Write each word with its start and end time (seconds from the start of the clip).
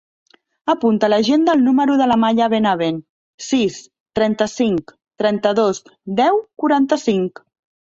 Apunta 0.73 1.05
a 1.07 1.09
l'agenda 1.13 1.53
el 1.57 1.61
número 1.65 1.97
de 1.99 2.07
la 2.11 2.17
Maya 2.21 2.47
Benavent: 2.55 2.97
sis, 3.49 3.77
trenta-cinc, 4.21 4.97
trenta-dos, 5.25 5.85
deu, 6.23 6.43
quaranta-cinc. 6.65 7.47